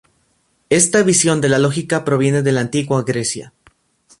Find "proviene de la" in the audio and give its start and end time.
2.03-2.61